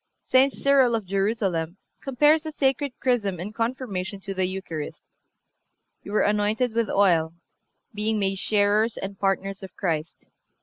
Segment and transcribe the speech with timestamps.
[0.25, 0.63] (360) St.
[0.63, 5.03] Cyril of Jerusalem compares the sacred Chrism in Confirmation to the Eucharist:
[6.01, 7.35] "You were anointed with oil,
[7.93, 10.25] being made sharers and partners of Christ.